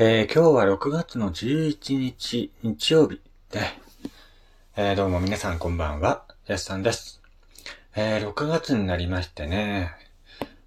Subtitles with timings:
[0.00, 3.62] えー、今日は6月の11日日曜日で、
[4.76, 7.20] えー、どうも皆さんこんばんは、やすさんです。
[7.96, 9.90] えー、6月になりましてね、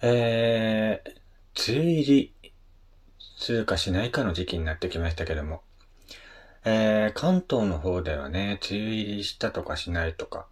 [0.00, 2.52] えー、梅雨入り
[3.18, 5.60] するかしないかの時期になってきましたけども、
[6.64, 10.46] えー、関東の方ではね、梅雨入りしたとかしないとか、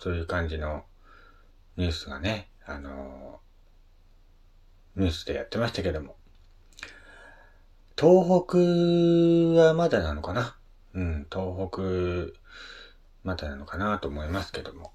[0.00, 0.84] そういう感じの
[1.76, 6.16] ニュースがね、あのー、ニュースでやってましたけども、
[7.98, 8.58] 東北
[9.58, 10.54] はまだなのかな？
[10.92, 12.38] うん、東北、
[13.24, 14.92] まだなのかなと思いますけども。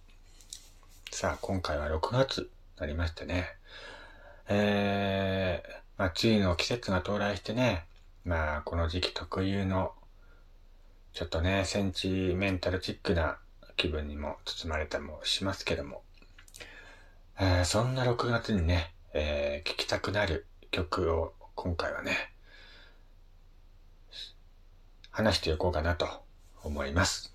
[1.10, 3.48] さあ、今回は6月なりましてね。
[4.48, 7.86] えー、まあ、梅雨の季節が到来してね、
[8.24, 9.94] まあ、この時期特有の、
[11.14, 13.40] ちょっとね、センチメンタルチックな
[13.78, 16.04] 気分にも包まれたもしますけども、
[17.40, 22.31] えー、そんな6月にね、えー、聴きたくなる曲を今回はね、
[25.12, 26.08] 話していこうかなと
[26.64, 27.34] 思います。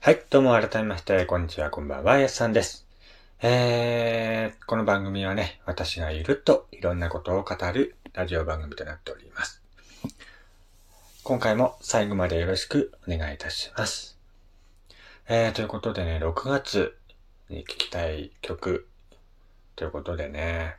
[0.00, 2.86] はい、どうも改めまして、こんにちは、こんばんは、やすさんです。
[3.42, 9.60] えー、この番組はね、私がゆるといろんなことを語るラジオ番組となっております。
[11.24, 14.16] 今回も最後までよろしくお願いいたします。
[15.28, 16.96] えー、ということでね、6月
[17.48, 18.88] に聴きたい曲
[19.76, 20.76] ということでね。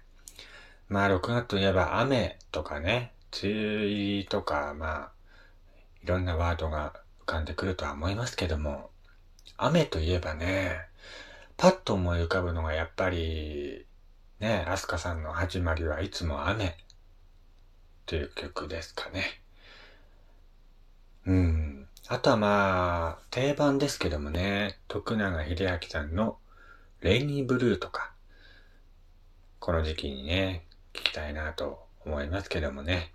[0.90, 5.12] まあ、6月といえば雨とかね、梅雨入りとか、まあ、
[6.04, 8.90] いろんなワードが浮かんでくるとは思いますけども、
[9.58, 10.88] 雨といえばね、
[11.58, 13.86] パッと思い浮かぶのがやっぱり、
[14.40, 16.78] ね、アスカさんの始まりはいつも雨
[18.06, 19.24] という曲ですかね。
[21.26, 21.88] うん。
[22.08, 26.38] あとはまあ、定番ですけどもね、徳永秀明さんの
[27.02, 28.12] レイニーブルーとか、
[29.60, 33.12] この時期にね、聞きたいなと思いますけどもね。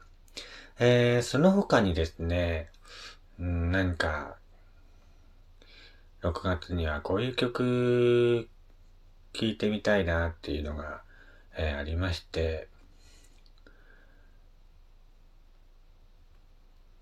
[0.79, 2.71] えー、その他にですね、
[3.43, 4.37] ん、何か、
[6.23, 8.49] 6月にはこういう曲
[9.33, 11.03] 聴いてみたいなっていうのが、
[11.57, 12.69] えー、ありまして、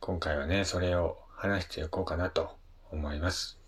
[0.00, 2.56] 今回はね、それを話していこうかなと
[2.90, 3.58] 思います。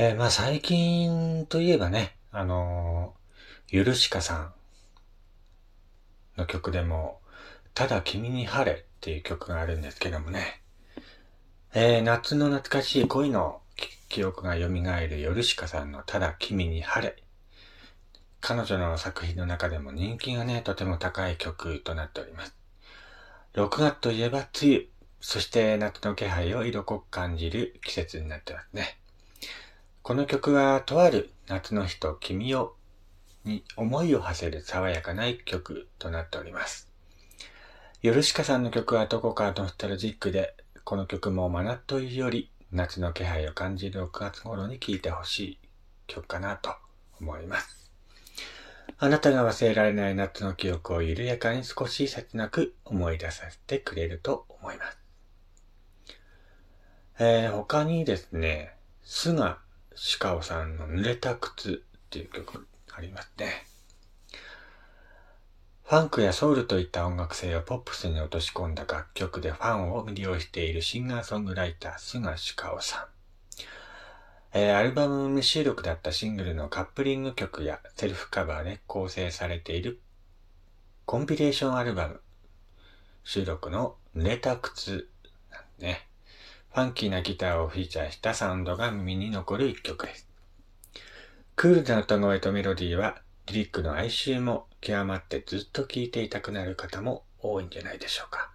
[0.00, 4.52] えー、まあ最近といえばね、あのー、ゆるしかさん
[6.36, 7.18] の曲でも、
[7.74, 10.62] ただ君に晴れっていう曲があるんですけどもね、
[11.74, 13.60] えー、夏の懐かしい恋の
[14.08, 17.16] 記憶が蘇るヨルシカさんのただ君に晴れ。
[18.40, 22.54] 彼女の作品の中でも人気がね、とても高い曲となっております。
[23.54, 24.84] 6月といえば梅雨、
[25.20, 29.00] そして夏の気配を色濃く感じる季節になってますね。
[30.08, 32.74] この曲はとある夏の日と君を
[33.44, 36.90] に思いを馳せる爽やかな一曲となっております。
[38.00, 40.54] ヨルシカさんの曲はどこかノスタルジックで、
[40.84, 45.58] この曲も真夏というより夏の気配を感じる6月頃に聴いてほしい
[46.06, 46.70] 曲かなと
[47.20, 47.92] 思います。
[48.98, 54.98] あなたが忘れられない夏の記憶を緩やかに少し切なく思い出させてくれると思います。
[57.18, 59.56] えー、他にですね、菅
[60.20, 63.66] 鹿尾さんの濡れた靴っていう曲ありますね。
[65.84, 73.06] ファンクやソウルといった音楽性をポップスに落とし込んだ楽曲でファンを魅了しているシンガーソングライター、菅鹿尾さん。
[74.52, 80.00] えー、アルバム未収録だったシングルのカップリング曲やセルフカバーで構成されている
[81.06, 82.20] コンピレーションアルバム
[83.24, 85.08] 収録の濡れた靴
[85.50, 86.06] なんね。
[86.78, 90.28] ファンキーなギターをフィーチャーしたサウンドが耳に残る一曲です。
[91.56, 98.52] クールな歌声とメロディーは、リリックの哀愁も極まってずっと聴いていたくなる方も多いんじゃないでしょうか。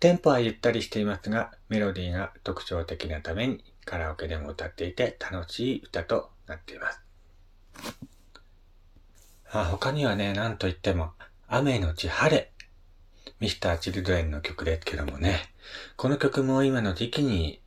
[0.00, 7.00] テンポはゆったりしていますが、メロディーが特徴的なためにカラオケでも歌っていて楽しい歌となっています。
[9.52, 11.12] あ他にはね、なんといっても、
[11.46, 12.50] 雨のち晴れ
[13.38, 15.49] ミスター・チルドレンの曲ですけどもね、
[15.96, 17.60] この曲も今の時期に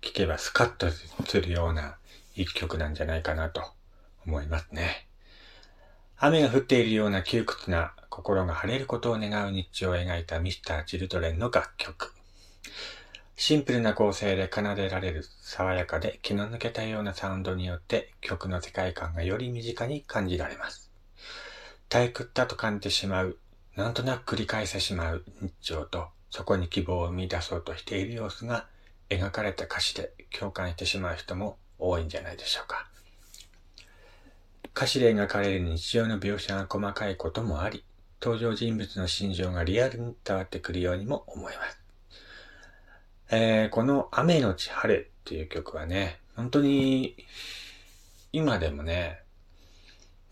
[0.00, 1.96] 聴けばスカッとするような
[2.34, 3.62] 一曲なんじゃないかなと
[4.26, 5.06] 思いますね。
[6.18, 12.12] 雨が降っているような窮屈な心が晴れることを願う日常を描いたミスター・チルドレンの楽曲。
[13.36, 20.90] シンプルな構成で奏でられる爽やかで気の抜けたようなサウンドによって曲の世界観がより身近に感じられます。
[21.90, 23.38] 退屈だと感じてしまう
[23.76, 28.66] なんとなく繰り返してしまう日常と、そこに希望を見出そうとしている様子が
[29.08, 32.86] 描かれた歌詞で共感してしまう人も多いんじゃないでしょうか。
[34.76, 37.84] 歌詞で描かれる日常の描写が細かいこともあり、
[38.20, 41.80] 登場人物の心情がリアルに伝わってくるようにも思います。
[43.30, 47.16] えー、この雨のち晴れっていう曲はね、本当に
[48.34, 49.22] 今でもね、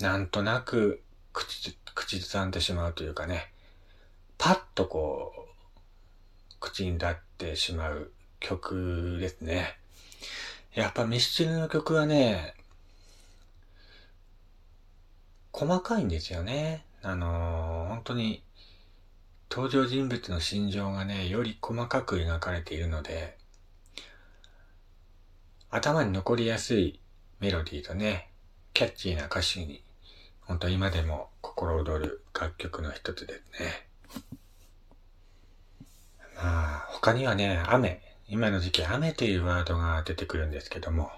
[0.00, 1.02] なんとなく
[1.32, 3.50] 口口ずさんでしまうというかね、
[4.36, 5.43] パッとこう、
[6.64, 9.76] 口に立ってしまう曲ですね。
[10.74, 12.54] やっぱミスチルの曲はね、
[15.52, 16.86] 細かいんですよね。
[17.02, 18.42] あのー、本当に
[19.50, 23.36] 登場人物の心情がね、より細かく描かれているので、
[25.70, 26.98] 頭に残りやすい
[27.40, 28.30] メロディーとね、
[28.72, 29.84] キャッチーな歌詞に、
[30.40, 33.86] 本当今でも心躍る楽曲の一つですね。
[36.36, 38.00] まあ、他にはね、雨。
[38.26, 41.10] 今の時期雨というワードが出てくるんですけども、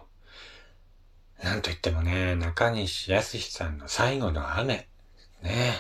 [1.43, 4.89] なんといってもね、中西康さんの最後の雨。
[5.43, 5.75] ね。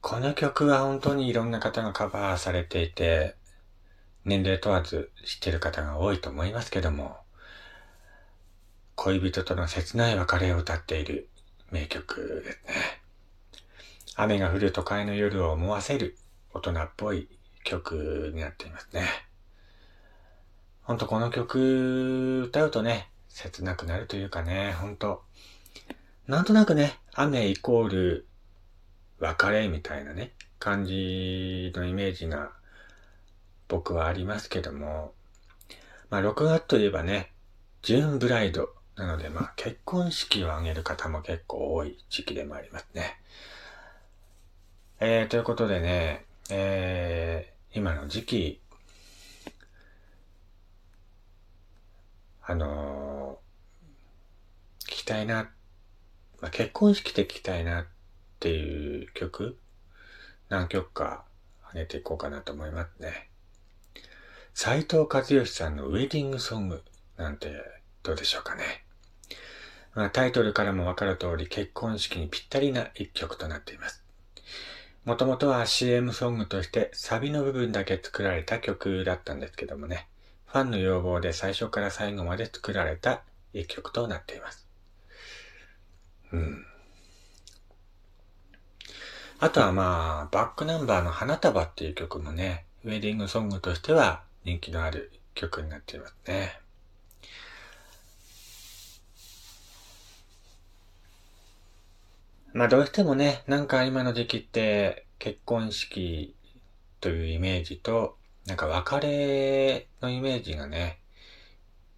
[0.00, 3.36] この曲は本当にいろんな方がカバーされていて、
[4.24, 7.18] 年齢問わず知ってる方が多いと思いますけども、
[8.96, 11.28] 恋人との切ない別れを歌っている
[11.70, 13.00] 名曲ですね。
[14.16, 16.18] 雨が降る都会の夜を思わせる
[16.52, 17.28] 大人っぽい
[17.64, 19.06] 曲になっていますね。
[20.82, 25.22] ほんとこの曲歌うとね、切なくなるというかね、ほんと、
[26.26, 28.26] なんとなくね、雨イコール
[29.18, 32.52] 別れみたいなね、感じのイメージが
[33.68, 35.12] 僕はありますけども、
[36.08, 37.32] まあ6月といえばね、
[37.82, 43.18] ジューンブライドなのでまあ結婚式を挙げる方も結構多い時期でもありますね。
[44.98, 48.60] えー、ということでね、えー、今の時期、
[52.42, 55.50] あのー、聞きたいな、
[56.40, 57.86] まあ、結婚式で聞きたいなっ
[58.40, 59.58] ていう曲、
[60.48, 61.24] 何曲か
[61.72, 63.30] 上げていこうかなと思いますね。
[64.54, 66.82] 斎藤和義さんのウェディングソング
[67.16, 67.52] なんて
[68.02, 68.84] どうでしょうかね。
[69.94, 74.04] まあ、タイトルからもわかる通り結婚式にぴったりな一曲となっています。
[75.04, 80.08] もともとは CM ソングとしてサビの部分だけ作られた曲だったんですけどもね。
[80.46, 83.22] ファンの要望で最初から最後まで作られた
[83.54, 84.66] 一曲となっています。
[86.32, 86.66] うん。
[89.38, 96.59] あとはまあ、バックナンバーの花束っていう曲もね、ウェディングソングとしては人気のある曲になっていますね。
[102.60, 106.36] まあどうしてもね、なんか今の時期って結婚式
[107.00, 110.98] というイメージとなんか別れのイメージがね、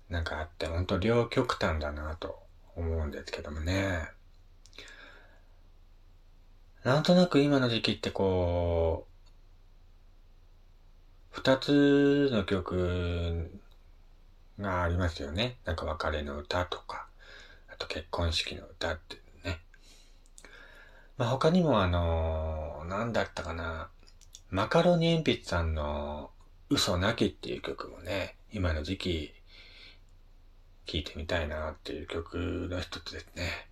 [0.08, 2.38] なんかあって、ほんと両極端だなと
[2.76, 4.06] 思うんですけどもね。
[6.84, 9.08] なんとなく今の時期ってこ
[11.32, 13.50] う、二つの曲
[14.60, 15.56] がありますよね。
[15.64, 17.08] なんか別れの歌とか、
[17.68, 19.21] あと結婚式の歌って。
[21.22, 23.90] まあ他にもあのー、なんだったかな。
[24.50, 26.32] マカロニ鉛筆さんの
[26.68, 29.32] 嘘なきっていう曲もね、今の時期
[30.84, 33.68] 聴いてみたいなっていう曲の一つですね。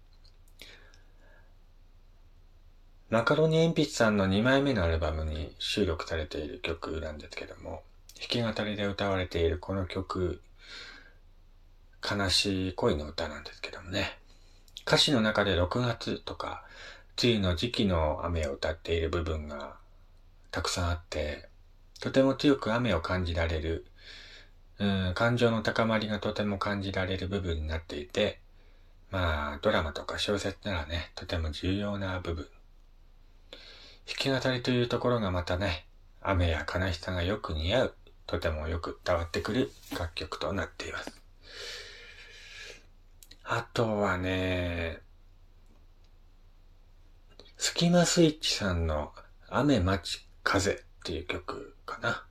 [3.09, 7.83] マカロニ鉛筆さんの2枚目のアルバムに収録されている曲なんですけども、
[8.17, 10.41] 弾き語りで歌われているこの曲、
[12.09, 14.21] 悲しい恋の歌なんですけどもね。
[14.87, 16.65] 歌詞の中で6月とか、
[17.23, 19.77] 梅雨の時期の雨を歌っている部分が
[20.51, 21.51] たくさんあって、
[22.01, 23.85] とても強く雨を感じられる、
[24.79, 28.41] うん、感情の高まりがとても感じられる部分になっていて、
[29.11, 32.49] まあ、ドラマとか小説ならね、とても重要な部分。
[34.07, 35.85] 弾き語りというところがまたね、
[36.23, 37.95] 雨や悲しさがよく似合う、
[38.27, 41.21] とてもよく伝わってくる楽曲となっています。
[43.45, 45.01] あとはね、
[47.63, 49.13] スキマスイッチさんの
[49.51, 52.25] 雨待ち風っていう曲かな。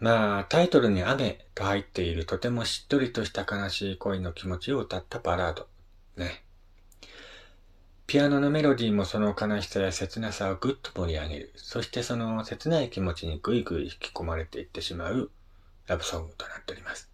[0.00, 5.68] まあ、タイトルに雨と入っているとてもしっとりとした悲しい恋の気持ちを歌ったバラード。
[6.16, 6.42] ね。
[8.08, 11.52] ピアノのメロディーもその悲しさや切なさをぐっと盛り上げる。
[11.54, 15.30] そしてその切ない気持ちにぐいぐい引き込まれていってしまう
[15.86, 17.08] ラブソングとなっております。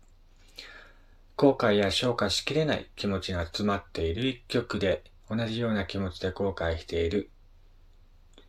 [1.36, 7.30] 後悔や消化しきれない気持ちが詰まっている一曲で、同じような気持ちで後悔している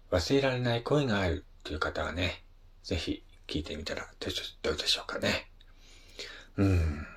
[0.10, 2.44] 忘れられない恋があるという方はね、
[2.84, 5.50] ぜひ聞いてみたらどうでしょうかね。
[6.58, 7.08] うん。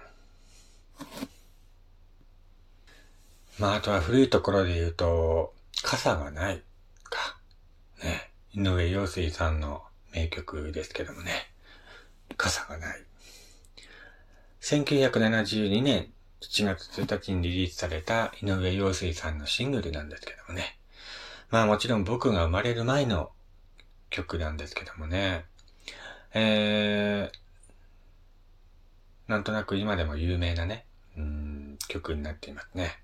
[3.59, 6.63] まあ、あとは古いところで言うと、傘がない
[7.05, 7.39] か。
[8.03, 8.31] ね。
[8.53, 11.33] 井上陽水さんの名曲ですけどもね。
[12.37, 12.99] 傘がない。
[14.61, 16.13] 1972年
[16.51, 20.79] 7月1日にリリースされた井上陽水さんのシングルなんですけどもね。
[21.51, 23.31] まあもちろん僕が生まれる前の
[24.11, 25.45] 曲なんですけどもね。
[26.33, 30.85] えー、なんとなく今でも有名なね、
[31.17, 32.99] うん、曲になっていますね。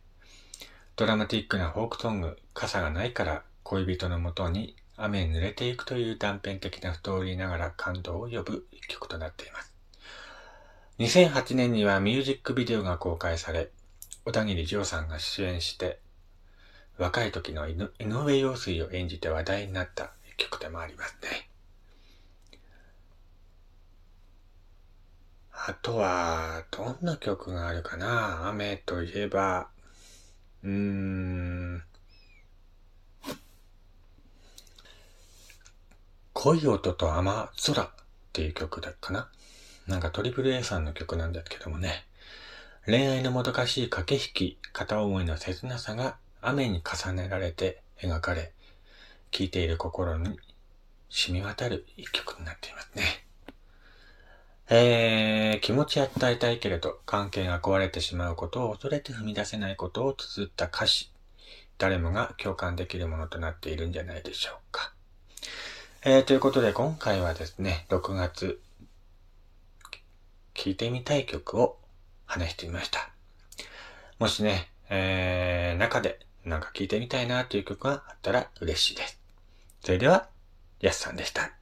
[0.97, 9.70] ドラマティックなフォークソング、傘がないから恋人のもとに雨に濡れていくという断片的なストーリーながら感動を呼ぶ曲となっています。
[11.01, 13.71] 2008年にはミュージックビデオが公開され、
[14.27, 15.99] 小田切丈さんが主演して、
[16.99, 21.49] 若い時の井上陽水を演じて話題になった曲でもありますね。
[25.53, 28.49] あとは、どんな曲があるかな？
[28.49, 29.69] 雨といえば、
[30.63, 31.83] うーん。
[36.35, 37.31] 恋音と雨
[37.65, 37.91] 空っ
[38.35, 39.31] ていう曲だっかな？
[39.91, 42.07] なんかトリプル A さんの曲なんですけどもね。
[42.87, 48.53] 恋愛のもどかしい駆け引き、片思いの切なさが雨に重ねられて描かれ、
[49.33, 50.39] 聴いている心に
[51.11, 53.03] 染み渡る一曲になっていますね。
[54.71, 61.11] えー、気持ちは伝えたいけれど、関係が壊れてしまうことを恐れて踏み出せないことを綴った歌詞。
[61.79, 64.93] 誰もが共感できるものとなっているんじゃないでしょうか。
[66.05, 68.61] えー、ということで今回はですね、6月、
[70.55, 71.79] 聴いてみたい曲を
[72.27, 73.11] 話してみました。
[74.19, 79.21] もしね、えー、中でなんか聴いてみたいなという曲があったら嬉しいです。
[79.83, 80.29] それでは、
[80.81, 81.60] やすさんでした。